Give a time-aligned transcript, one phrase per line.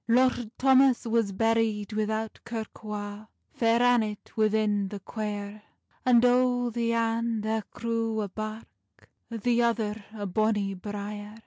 [0.07, 5.61] Lord Thomas was buried without kirk wa, Fair Annet within the quiere,
[6.03, 11.35] And o the ane thair grew a birk, The other a bonny briere.